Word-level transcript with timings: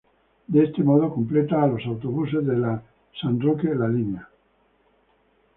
De 0.47 0.63
este 0.63 0.81
modo, 0.83 1.13
complementa 1.13 1.61
a 1.61 1.67
los 1.67 1.85
autobuses 1.85 2.43
de 2.43 2.57
la 2.57 2.81
San 3.21 3.39
Roque-La 3.39 3.87
Línea. 3.87 4.27